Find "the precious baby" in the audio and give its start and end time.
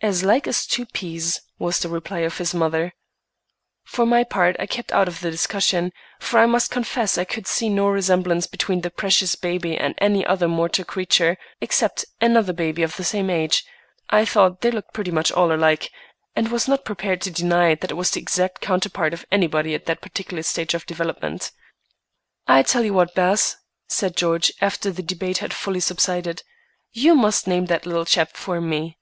8.80-9.76